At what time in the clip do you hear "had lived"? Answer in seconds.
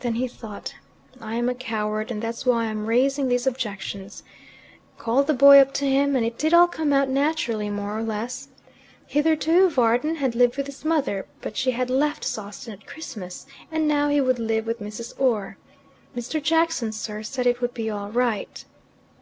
10.14-10.56